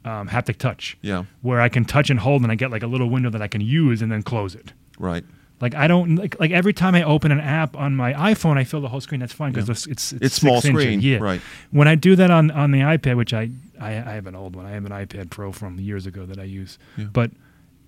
[0.05, 0.97] Um, haptic touch.
[1.01, 1.25] Yeah.
[1.41, 3.47] Where I can touch and hold and I get like a little window that I
[3.47, 4.71] can use and then close it.
[4.97, 5.25] Right.
[5.61, 8.63] Like I don't like like every time I open an app on my iPhone, I
[8.63, 9.19] fill the whole screen.
[9.19, 9.73] That's fine because Yeah.
[9.73, 11.41] it's, it's It's small screen, Yeah, right.
[11.71, 14.55] When I do that on on the iPad, which I, I I have an old
[14.55, 14.65] one.
[14.65, 16.79] I have an iPad Pro from years ago that I use.
[16.97, 17.07] Yeah.
[17.11, 17.31] But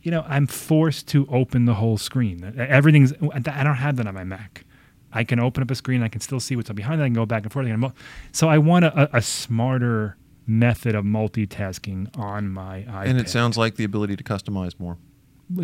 [0.03, 2.53] you know, I'm forced to open the whole screen.
[2.57, 4.65] Everything's I don't have that on my Mac.
[5.13, 6.03] I can open up a screen.
[6.03, 7.05] I can still see what's up behind it.
[7.05, 7.67] I can go back and forth.
[7.67, 7.91] I
[8.33, 10.17] So I want a, a smarter
[10.47, 13.07] method of multitasking on my iPad.
[13.07, 14.97] And it sounds like the ability to customize more.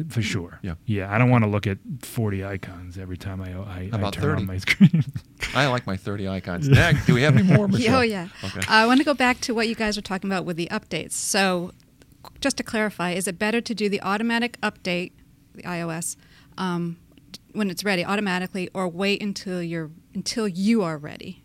[0.09, 0.59] For sure.
[0.61, 0.75] Yeah.
[0.85, 1.13] Yeah.
[1.13, 4.23] I don't want to look at 40 icons every time I, I, I about turn
[4.23, 4.41] 30?
[4.41, 5.05] on my screen.
[5.55, 6.67] I like my 30 icons.
[6.67, 7.67] Next, do we have any more?
[7.69, 7.99] Michelle?
[7.99, 8.27] Oh, yeah.
[8.43, 8.61] Okay.
[8.67, 11.13] I want to go back to what you guys were talking about with the updates.
[11.13, 11.71] So,
[12.41, 15.13] just to clarify, is it better to do the automatic update,
[15.55, 16.17] the iOS,
[16.57, 16.97] um,
[17.53, 21.43] when it's ready automatically, or wait until you're until you are ready?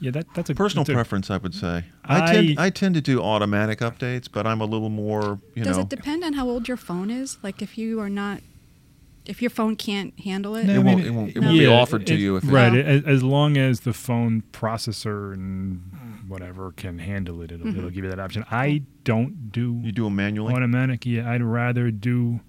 [0.00, 1.84] Yeah, that, that's a Personal that's a- preference, I would say.
[2.04, 5.64] I, tend I- I tend to do automatic updates, but I'm a little more, you
[5.64, 5.82] Does know.
[5.82, 7.38] it depend on how old your phone is?
[7.42, 8.40] Like, if you are not,
[9.26, 11.58] if your phone can't handle it, No, It I won't- mean, it won't- it won't
[11.58, 12.72] be offered to you if it- right.
[12.72, 12.80] No.
[12.80, 15.82] As, as long as the phone processor and
[16.28, 17.78] whatever can handle it, it'll, Mm-hmm.
[17.78, 18.44] it'll give you that option.
[18.50, 20.54] I don't do you do a manually?
[20.54, 21.04] automatic.
[21.06, 22.40] Yeah, I'd rather do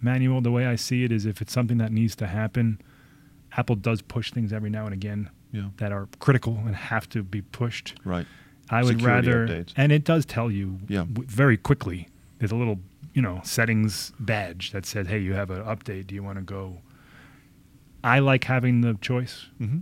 [0.00, 0.40] manual.
[0.40, 2.80] The way I see it is, if it's something that needs to happen,
[3.56, 5.68] Apple does push things every now and again Yeah.
[5.78, 7.94] that are critical and have to be pushed.
[8.04, 8.26] Right.
[8.70, 9.72] I would Security rather, updates.
[9.76, 11.04] and it does tell you Yeah.
[11.04, 12.08] w- very quickly.
[12.38, 12.80] There's a little,
[13.14, 16.06] you know, settings badge that said, "Hey, you have an update.
[16.08, 16.80] Do you want to go?"
[18.04, 19.78] I like having the choice, hmm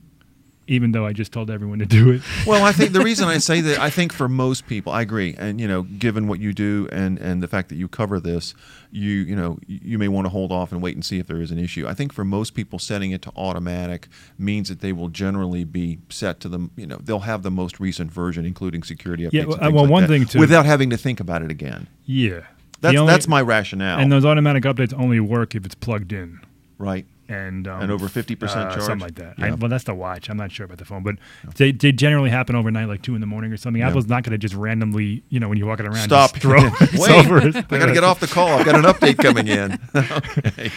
[0.67, 2.23] even though I just told everyone to do it.
[2.47, 5.35] Well, I think the reason I say that, I think for most people, I agree,
[5.39, 8.55] and you know, given what you do and and the fact that you cover this,
[8.91, 11.41] you you know, you may want to hold off and wait and see if there
[11.41, 11.87] is an issue.
[11.87, 15.99] I think for most people, setting it to automatic means that they will generally be
[16.11, 19.33] set to the, you know, they'll have the most recent version, including security updates.
[19.33, 21.43] Yeah, well, things uh, well, like one that, thing too- without having to think about
[21.43, 21.87] it again.
[22.05, 22.41] yeah,
[22.81, 23.99] That's only- that's my rationale.
[23.99, 26.41] And those automatic updates only work if it's plugged in.
[26.79, 27.07] right.
[27.29, 28.81] And um, And over 50% uh, charge?
[28.83, 29.35] something like that.
[29.39, 30.29] I, well, that's the watch.
[30.29, 31.17] I'm not sure about the phone, but
[31.57, 33.81] they, they generally happen overnight, like two in the morning or something.
[33.81, 33.89] Yeah.
[33.89, 36.31] Apple's not going to just randomly, you know, when you're walking around, Stop.
[36.33, 36.61] just throw
[36.95, 37.11] Wait.
[37.27, 37.39] over.
[37.59, 38.49] I got to get off the call.
[38.49, 39.79] I've got an update coming in.
[39.95, 40.71] okay.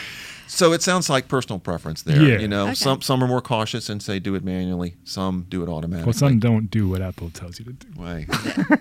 [0.50, 2.22] So it sounds like personal preference there.
[2.22, 2.40] Yeah.
[2.40, 2.76] You know, Okay.
[2.76, 4.96] some some are more cautious and say do it manually.
[5.04, 6.06] Some do it automatically.
[6.08, 8.02] Well, some don't do what Apple tells you to do.
[8.02, 8.26] way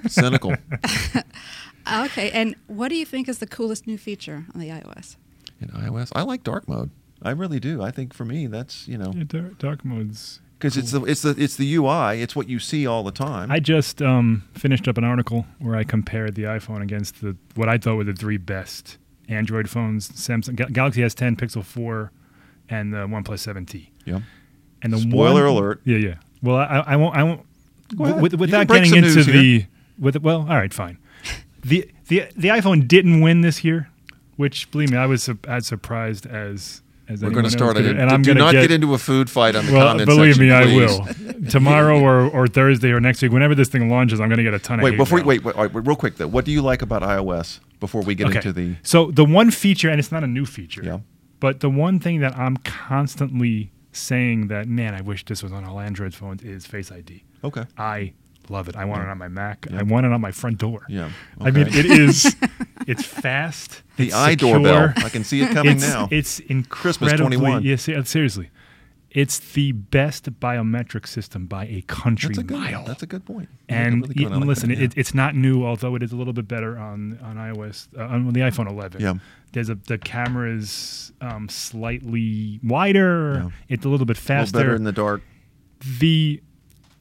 [0.07, 0.55] cynical.
[1.92, 5.16] Okay, and what do you think is the coolest new feature on the iOS?
[5.61, 6.90] In iOS, I like dark mode.
[7.22, 7.83] I really do.
[7.83, 10.40] I think for me, that's you know Yeah, dark, dark mode's.
[10.59, 12.20] because it's the it's the it's the UI.
[12.22, 13.50] It's what you see all the time.
[13.50, 17.68] I just um, finished up an article where I compared the iPhone against the what
[17.68, 18.98] I thought were the three best
[19.29, 22.12] Android phones: Samsung Ga- Galaxy S10, Pixel 4,
[22.68, 23.88] and the OnePlus 7T.
[24.05, 24.20] yeah.
[24.83, 25.81] And the Spoiler one- alert.
[25.85, 26.14] Yeah, yeah.
[26.42, 27.16] Well, I, I won't.
[27.16, 27.46] I won't.
[27.96, 28.20] Go ahead.
[28.22, 29.64] With, You without getting into the
[29.98, 30.98] with well, all right, fine.
[31.62, 33.88] the the the iPhone didn't win this year,
[34.37, 37.85] which believe me, I was as surprised as as We're going to start could.
[37.87, 37.97] it.
[37.97, 40.07] And Do I'm going not to get, into a food fight on the well, comment
[40.07, 41.25] believe section, me, I please.
[41.45, 41.51] will.
[41.51, 44.55] Tomorrow or, or Thursday or next week, whenever this thing launches, I'm going to get
[44.55, 46.27] a ton of Wait, hate before wait, wait, wait, real quick though.
[46.29, 48.37] What do you like about iOS before we get Okay.
[48.38, 48.77] into the?
[48.83, 50.99] So the one feature, and it's not a new feature, Yeah.
[51.40, 55.64] but the one thing that I'm constantly saying that, man, I wish this was on
[55.64, 57.23] all Android phones is Face ID.
[57.45, 57.64] Okay.
[57.79, 58.12] I
[58.49, 58.77] love it.
[58.77, 59.66] I want it on my Mac.
[59.71, 59.81] Yeah.
[59.81, 60.83] I want it on my front door.
[60.88, 61.11] Yeah.
[61.40, 62.35] I mean, it is.
[62.87, 63.83] It's fast.
[63.96, 64.92] the it's eye secure, doorbell.
[64.96, 66.09] I can see it coming it's, now.
[66.11, 67.38] It's in Christmas incredibly.
[67.38, 67.62] 21.
[67.64, 68.51] Yes, yeah, seriously.
[69.11, 72.59] It's the best biometric system by a country That's a good.
[72.59, 72.85] mile.
[72.85, 73.49] That's a good point.
[73.66, 74.33] And really good one.
[74.33, 76.79] I like listen, that, it, it's not new, although it is a little bit better
[76.79, 79.01] on on iOS uh, on the iPhone 11.
[79.01, 79.14] Yeah.
[79.53, 83.35] There's a the camera's um, slightly wider.
[83.44, 83.51] Yeah.
[83.68, 84.35] It's a little bit yeah.
[84.35, 84.59] a little faster.
[84.59, 85.22] better in the dark.
[85.99, 86.42] the,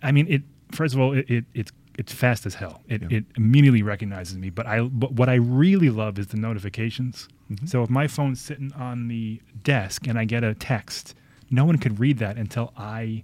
[0.01, 0.43] I mean, it.
[0.71, 2.81] First of all, it, it it's it's fast as hell.
[2.87, 3.17] It Yeah.
[3.17, 4.49] it immediately recognizes me.
[4.49, 7.27] But I but what I really love is the notifications.
[7.51, 7.65] Mm-hmm.
[7.67, 11.15] So if my phone's sitting on the desk and I get a text,
[11.51, 13.23] no one could read that until I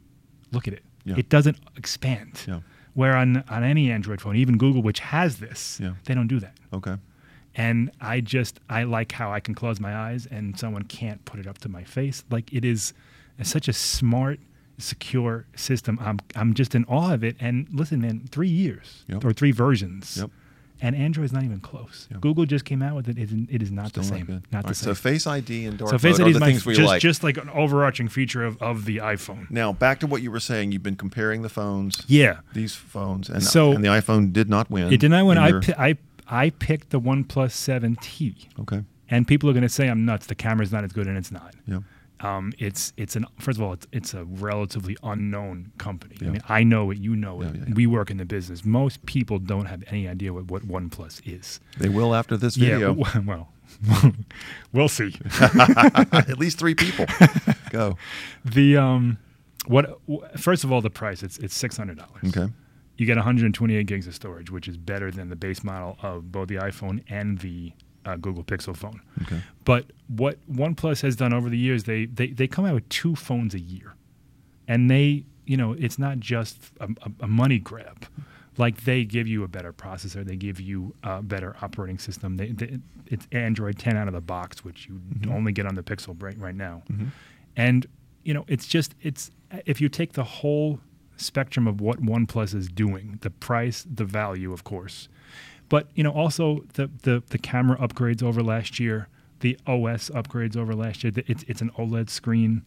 [0.51, 0.83] look at it.
[1.05, 1.15] Yeah.
[1.17, 2.41] It doesn't expand.
[2.47, 2.59] Yeah.
[2.93, 5.93] Where on on any Android phone, even Google, which has this, Yeah.
[6.05, 6.57] they don't do that.
[6.73, 6.95] Okay.
[7.55, 11.39] And I just I like how I can close my eyes and someone can't put
[11.39, 12.23] it up to my face.
[12.29, 12.93] Like it is
[13.43, 14.39] such a smart,
[14.77, 15.97] secure system.
[16.01, 17.35] I'm I'm just in awe of it.
[17.39, 19.23] And listen, man, three years Yep.
[19.25, 20.31] or three versions, Yep.
[20.81, 22.07] and Android's not even close.
[22.11, 22.21] Yep.
[22.21, 23.17] Google just came out with it.
[23.17, 24.25] It, is- it is not Still the not same.
[24.25, 24.43] good.
[24.51, 24.85] Not the right, same.
[24.95, 27.01] So Face ID and dark So Face ID is the my, things we just, like.
[27.01, 29.49] just like an overarching feature of, of the iPhone.
[29.51, 30.71] now back to what you were saying.
[30.71, 32.03] You've been comparing the phones.
[32.07, 32.39] Yeah.
[32.53, 34.91] These phones and So- and the iPhone did not win.
[34.91, 35.97] It did not when in I, your- I
[36.33, 38.83] I picked the OnePlus 7T, Okay.
[39.09, 40.27] and people are going to say I'm nuts.
[40.27, 41.53] The camera's not as good, and it's not.
[41.67, 41.79] Yeah.
[42.21, 46.17] Um, it's it's an first of all it's, it's a relatively unknown company.
[46.21, 46.27] Yeah.
[46.27, 47.55] I mean, I know it, you know it.
[47.55, 47.73] Yeah, yeah.
[47.73, 48.63] We work in the business.
[48.63, 51.59] Most people don't have any idea what what OnePlus is.
[51.77, 52.95] They will after this video.
[52.95, 53.49] Yeah, well,
[54.71, 55.15] we'll see.
[55.41, 57.05] At least three people.
[57.69, 57.97] Go.
[58.45, 59.17] The um,
[59.65, 59.99] what
[60.37, 62.35] first of all the price it's it's six hundred dollars.
[62.35, 62.51] Okay.
[62.97, 66.49] You get 128 gigs of storage, which is better than the base model of both
[66.49, 67.73] the iPhone and the
[68.05, 69.01] uh, Google Pixel phone.
[69.23, 69.41] Okay.
[69.65, 73.15] But what OnePlus has done over the years, they, they, they come out with two
[73.15, 73.95] phones a year.
[74.67, 76.89] And they, you know, it's not just a,
[77.21, 78.05] a, money grab.
[78.57, 82.37] Like they give you a better processor, they give you a better operating system.
[82.37, 85.83] They, they, it's Android 10 out of the box, which you only get on the
[85.83, 86.83] Pixel right, right now.
[87.55, 87.85] And,
[88.23, 89.31] you know, it's just, it's,
[89.65, 90.79] if you take the whole
[91.17, 95.07] spectrum of what OnePlus is doing, the price, the value, of course,
[95.71, 99.07] but you know also the the, the camera upgrades over last year,
[99.39, 101.13] the OS upgrades over last year.
[101.25, 102.63] It's it's an OLED screen.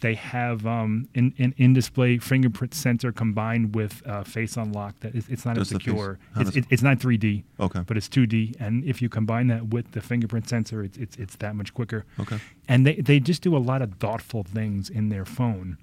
[0.00, 4.98] They have um, an, an in-display fingerprint sensor combined with uh, face unlock.
[5.00, 5.94] That it's, it's not Does the face-
[6.36, 7.44] It's, it, it's not 3D.
[7.60, 7.82] Okay.
[7.86, 11.36] But it's 2D, and if you combine that with the fingerprint sensor, it's it's, it's
[11.36, 12.04] that much quicker.
[12.20, 12.38] Okay.
[12.68, 15.78] And they they just do a lot of thoughtful things in their phone,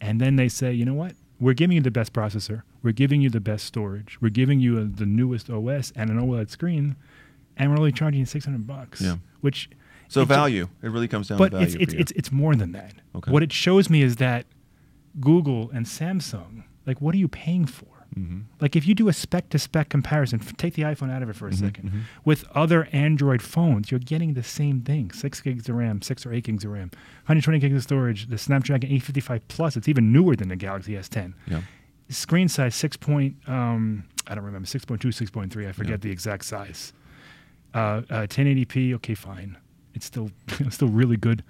[0.00, 1.14] and then they say, you know what?
[1.38, 2.62] We're giving you the best processor.
[2.82, 4.18] We're giving you the best storage.
[4.20, 6.96] We're giving you uh the newest OS and an OLED screen,
[7.56, 9.00] and we're only charging you six hundred bucks.
[9.00, 9.16] Yeah.
[9.42, 9.68] Which,
[10.08, 10.68] So value.
[10.82, 11.64] It really comes down but to value.
[11.66, 11.98] it's for it's, you.
[12.00, 12.94] it's it's more than that.
[13.14, 13.30] Okay.
[13.30, 14.46] What it shows me is that
[15.20, 17.86] Google and Samsung, like, what are you paying for?
[18.18, 18.40] Mm-hmm.
[18.60, 21.28] Like, if you do a spec to spec comparison, f- take the iPhone out of
[21.28, 25.40] it for a Mm-hmm, 2nd with other Android phones, you're getting the same thing: six
[25.40, 26.90] gigs of RAM, six or eight gigs of RAM,
[27.26, 28.26] 120 gigs of storage.
[28.28, 31.60] The Snapdragon 855 Plus, it's even newer than the Galaxy S10 yeah.
[32.08, 35.96] screen size six point um, I don't remember 6.2 6.3 I forget Yeah.
[35.98, 36.92] the exact size
[37.74, 39.56] uh, uh, 1080p okay fine
[39.94, 41.42] it's still it's still really good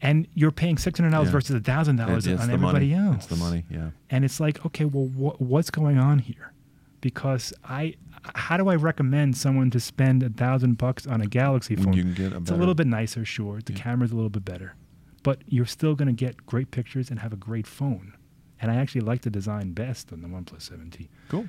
[0.00, 1.30] and you're paying $600 Yeah.
[1.30, 2.94] versus $1000 on everybody money.
[2.94, 3.64] else It's the money.
[3.70, 3.90] Yeah.
[4.10, 6.52] and it's like okay well wh- what's going on here
[7.00, 7.94] because I
[8.34, 12.02] how do I recommend someone to spend a thousand bucks on a Galaxy phone you
[12.02, 13.78] can get a it's a little bit nicer sure the Yeah.
[13.80, 14.74] camera's a little bit better
[15.22, 18.14] but you're still going to get great pictures and have a great phone
[18.60, 21.46] and I actually like the design best on the OnePlus 7T Cool.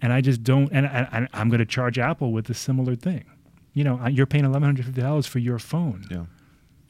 [0.00, 0.70] and I just don't.
[0.72, 3.24] And, and, and I'm going to charge Apple with a similar thing.
[3.74, 6.06] You know, you're paying eleven hundred fifty dollars for your phone.
[6.10, 6.24] Yeah.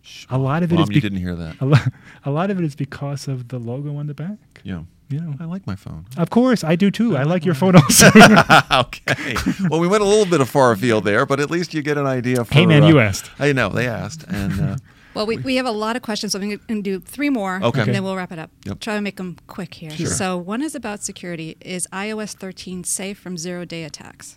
[0.06, 0.26] Shh.
[0.30, 1.60] A lot of it is Mom, you be- didn't hear that.
[1.60, 1.78] A, lo-
[2.24, 4.38] a lot of it is because of the logo on the back.
[4.62, 4.82] Yeah.
[5.08, 6.04] You know, I like my phone.
[6.16, 7.16] of course I do too.
[7.16, 8.08] I like your phone also.
[8.72, 9.36] okay.
[9.70, 11.96] Well, we went a little bit of far afield there, but at least you get
[11.98, 12.44] an idea.
[12.44, 13.30] For, hey man, uh, you asked.
[13.38, 14.76] I know they asked, and uh,
[15.14, 17.58] Well, we, we have a lot of questions, so I'm going to do three more,
[17.62, 17.80] Okay.
[17.82, 18.50] and then we'll wrap it up.
[18.66, 18.80] Yep.
[18.80, 19.90] Try to make them quick here.
[19.90, 20.06] Sure.
[20.08, 21.56] So one is about security.
[21.62, 24.36] Is iOS 13 safe from zero-day attacks?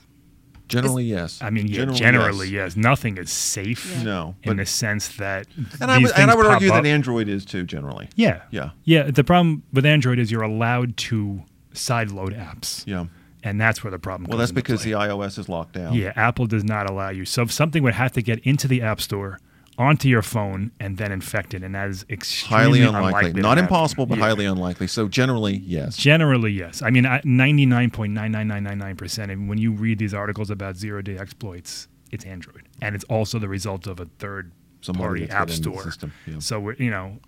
[0.70, 1.40] Generally yes.
[1.42, 2.78] I mean, yeah, generally, yes.
[2.78, 3.92] Nothing is safe.
[3.98, 4.04] Yeah.
[4.04, 5.48] No, in the sense that
[5.82, 6.84] and I these would, and I would argue up.
[6.84, 8.08] that Android is too generally.
[8.16, 8.70] yeah, Yeah.
[8.86, 9.12] yeah.
[9.12, 13.06] The problem with Android is you're allowed to sideload apps, Yeah.
[13.44, 14.24] and that's where the problem.
[14.30, 14.92] Well, comes that's into because play.
[14.94, 15.94] the iOS is locked down.
[15.94, 17.26] Yeah, Apple does not allow you.
[17.26, 19.40] So if something would have to get into the App Store
[19.80, 23.08] onto your phone and then infected, and that is extremely Highly unlikely.
[23.20, 23.64] unlikely Not happen.
[23.64, 24.26] impossible, but Yeah.
[24.26, 24.88] highly unlikely.
[24.88, 25.96] So generally, yes.
[25.98, 26.82] Generally, yes.
[26.84, 29.32] I mean, ninety nine point nine nine nine nine nine percent.
[29.32, 33.40] And when you read these articles about zero day exploits, it's Android, and it's also
[33.40, 35.82] the result of a third Somebody party app store.
[35.84, 36.40] system, yeah.
[36.40, 37.20] So we're you know,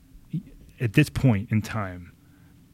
[0.79, 2.11] at this point in time,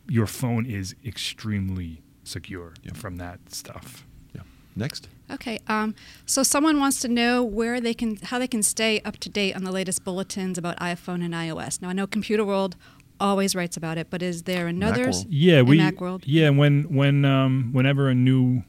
[0.09, 2.93] your phone is extremely secure Yeah.
[2.93, 4.05] from that stuff.
[4.33, 4.41] Yeah.
[4.75, 5.07] Next.
[5.31, 5.59] Okay.
[5.67, 5.93] Um,
[6.25, 9.55] so someone wants to know where they can, how they can stay up to date
[9.55, 11.81] on the latest bulletins about iPhone and iOS.
[11.81, 12.75] Now I know Computer World
[13.19, 15.07] always writes about it, but is there another?
[15.07, 15.25] Macworld.
[15.29, 16.23] Yeah, we Macworld?
[16.25, 18.63] yeah when when um, whenever a new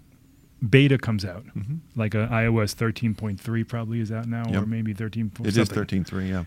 [0.69, 1.77] beta comes out, Mm-hmm.
[1.95, 4.63] like a iOS thirteen point three probably is out now, Yep.
[4.63, 5.31] or maybe thirteen.
[5.45, 6.31] It is thirteen three.
[6.31, 6.45] Yeah.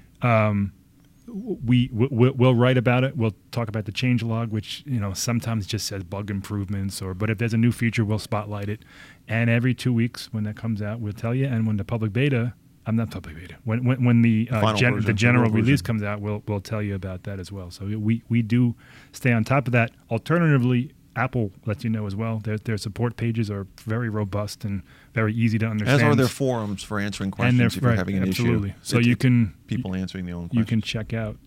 [1.34, 3.16] We we- we'll, we'll write about it.
[3.18, 7.14] We'll talk about the change log, which you know sometimes just says bug improvements, or
[7.14, 8.84] but if there's a new feature, we'll spotlight it.
[9.28, 11.46] And every two weeks when that comes out, we'll tell you.
[11.46, 12.54] And when the public beta,
[12.86, 13.56] I'm not public beta.
[13.64, 15.86] When when, when the uh, gen- version, the general release version.
[15.86, 17.72] comes out, we'll we'll tell you about that as well.
[17.72, 18.76] So we we do
[19.12, 19.92] stay on top of that.
[20.10, 20.92] Alternatively.
[21.14, 22.40] Apple lets you know as well.
[22.40, 24.82] Their, their support pages are very robust and
[25.14, 26.02] very easy to understand.
[26.02, 28.70] As are their forums for answering and questions they're if you're right, having an absolutely.
[28.70, 28.78] issue.
[28.82, 30.60] So It- you can people answering the own Questions.
[30.60, 31.38] you can check out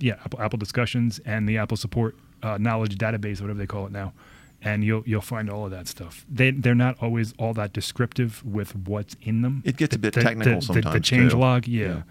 [0.00, 3.92] yeah apple, apple discussions and the apple support uh, knowledge database whatever they call it
[3.92, 4.12] now
[4.60, 8.44] and you'll you'll find all of that stuff they they're not always all that descriptive
[8.44, 11.30] with what's in them It gets a bit the- technical the, the, sometimes, the change
[11.32, 11.38] too.
[11.38, 11.86] log yeah.
[11.86, 12.02] Yeah.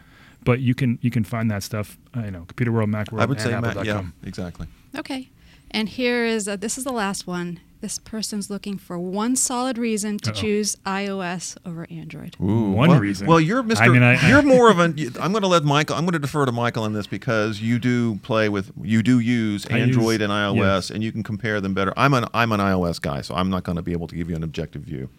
[0.45, 3.25] but you can you can find that stuff uh, you know computer world macworld I
[3.25, 4.67] would and say, Matt, yeah, exactly.
[4.97, 5.29] Okay.
[5.71, 7.59] And here is uh, this is the last one.
[7.81, 10.33] This person's looking for one solid reason to Uh-oh.
[10.39, 12.35] choose iOS over Android.
[12.39, 13.25] Ooh, One well, reason.
[13.25, 13.81] Well, you're Mr.
[13.81, 14.91] I mean, I- you're more of an.
[15.19, 15.95] I'm going to let Michael.
[15.95, 18.71] I'm going to defer to Michael on this because you do play with.
[18.83, 20.89] You do use Android use- and iOS, yes.
[20.91, 21.91] and you can compare them better.
[21.97, 24.29] I'm an I'm an iOS guy, so I'm not going to be able to give
[24.29, 25.09] you an objective view.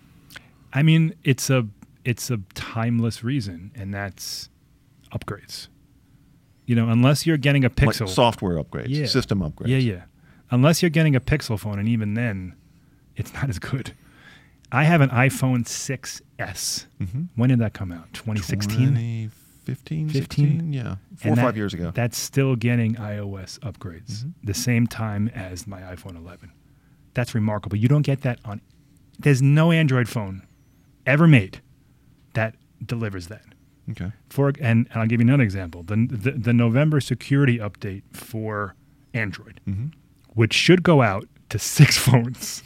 [0.72, 1.66] i mean it's a
[2.04, 4.48] it's a timeless reason and that's
[5.12, 5.68] upgrades
[6.66, 9.06] you know unless you're getting a Like pixel software upgrades, Yeah.
[9.06, 9.68] system upgrades.
[9.68, 10.02] Yeah, yeah.
[10.52, 12.54] Unless you're getting a Pixel phone, and even then,
[13.16, 13.92] it's not as good.
[14.70, 16.86] I have an iPhone 6s.
[17.00, 17.28] Mhm.
[17.34, 18.12] When did that come out?
[18.12, 18.94] 2016.
[18.94, 20.10] 2015, 15?
[20.10, 20.72] 16?
[20.72, 21.90] yeah, four or And five years ago.
[21.94, 24.32] That's still getting iOS upgrades Mhm.
[24.44, 26.50] the same time as my iPhone 11.
[27.14, 27.76] That's remarkable.
[27.76, 28.60] You don't get that on.
[29.18, 30.42] There's no Android phone
[31.06, 31.60] ever made
[32.34, 33.44] that delivers that.
[33.90, 34.12] okay.
[34.30, 35.82] For and, and I'll give you another example.
[35.82, 38.74] The, the the November security update for
[39.12, 39.86] Android, hmm
[40.34, 42.62] which should go out to six phones.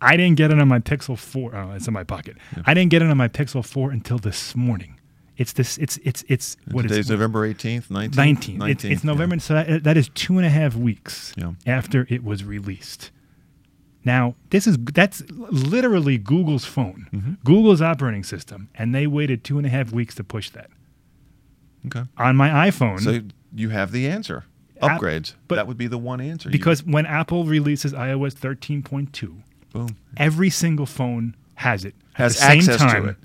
[0.00, 1.54] I didn't get it on my Pixel 4.
[1.54, 2.36] Oh, it's in my pocket.
[2.64, 4.98] I didn't get it on my Pixel 4 until this morning.
[5.36, 5.78] It's this.
[5.78, 7.14] It's it's it's what is Today's it?
[7.14, 8.16] November 18th, 19th.
[8.16, 8.62] 19.
[8.62, 9.38] It's, it's November.
[9.38, 11.52] So that, that is two and a half weeks Yeah.
[11.66, 13.10] after it was released.
[14.04, 17.38] Now, this is that's literally Google's phone, Mhm.
[17.44, 20.70] Google's operating system, and they waited two and a half weeks to push that.
[21.86, 22.02] Okay.
[22.18, 23.20] On my iPhone, So
[23.54, 24.44] you have the answer.
[24.82, 25.34] App- Upgrades.
[25.48, 26.50] but- that would be the one answer.
[26.50, 32.40] Because when Apple releases iOS 13.2, boom every single phone has it at has the
[32.40, 33.02] same access time.
[33.04, 33.16] to it.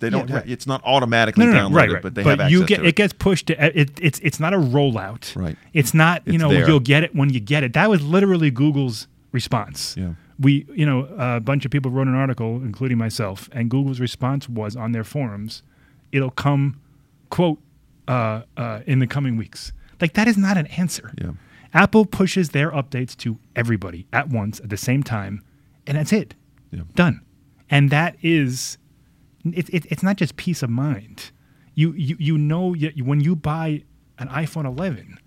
[0.00, 0.28] They don't.
[0.28, 2.02] Yeah, have, it's not automatically No, no, no, downloaded, right, right.
[2.02, 4.52] but they have you access get to it gets pushed to it, it's it's not
[4.52, 5.34] a rollout.
[5.34, 5.56] Right.
[5.72, 6.68] It's not you It's know there.
[6.68, 7.72] you'll get it when you get it.
[7.72, 9.96] That was literally Google's response.
[9.96, 10.12] Yeah.
[10.38, 14.46] We you know a bunch of people wrote an article, including myself, and Google's response
[14.46, 15.62] was on their forums,
[16.12, 16.78] "It'll come,
[17.30, 17.58] quote,
[18.06, 21.12] uh, uh, in the coming weeks." Like that is not an answer.
[21.20, 21.32] Yeah.
[21.74, 25.42] Apple pushes their updates to everybody at once at the same time,
[25.86, 26.34] and that's it.
[26.70, 26.82] Yeah.
[26.94, 27.20] Done.
[27.70, 28.78] And that is,
[29.44, 31.30] it, it, it's not just peace of mind.
[31.74, 33.82] You you you know y- when you buy
[34.18, 35.18] an iPhone 11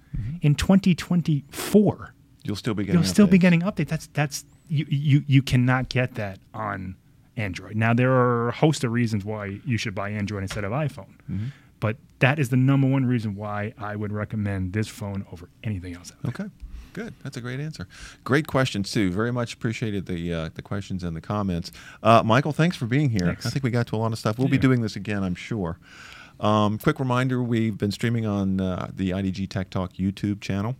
[0.41, 2.99] in 2024, You'll still be getting.
[2.99, 3.41] you'll still be updates.
[3.41, 3.87] getting updates.
[3.89, 6.95] That's that's you you you cannot get that on
[7.37, 7.75] Android.
[7.75, 11.13] Now there are a host of reasons why you should buy Android instead of iPhone.
[11.29, 11.45] Mm-hmm.
[11.79, 15.95] But that is the number one reason why I would recommend this phone over anything
[15.95, 16.13] else.
[16.27, 16.45] Okay.
[16.93, 17.13] Good.
[17.23, 17.87] That's a great answer.
[18.23, 19.11] Great questions too.
[19.11, 21.71] Very much appreciated the uh, the questions and the comments.
[22.03, 23.27] Uh, Michael, thanks for being here.
[23.27, 23.45] Thanks.
[23.45, 24.37] I think we got to a lot of stuff.
[24.37, 25.77] We'll be doing this again, I'm sure.
[26.41, 30.75] Um, quick reminder: we've been streaming on uh, the IDG Tech Talk YouTube channel.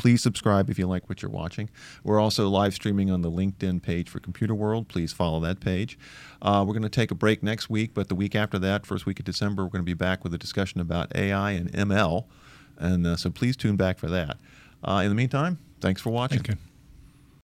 [0.00, 1.68] Please subscribe if you like what you're watching.
[2.02, 4.88] We're also live streaming on the LinkedIn page for Computer World.
[4.88, 5.98] Please follow that page.
[6.40, 9.04] Uh, we're going to take a break next week, but the week after that, first
[9.04, 12.24] week of December, we're going to be back with a discussion about AI and ML.
[12.78, 14.38] And uh, so please tune back for that.
[14.82, 16.42] Uh, in the meantime, thanks for watching.
[16.42, 16.58] Thank.